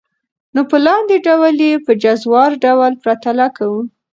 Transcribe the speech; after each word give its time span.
نو 0.53 0.61
په 0.69 0.77
لاندي 0.85 1.17
ډول 1.27 1.55
ئي 1.65 1.73
په 1.85 1.91
جزوار 2.03 2.51
ډول 2.65 2.93
پرتله 3.03 3.47
كوو. 3.57 3.81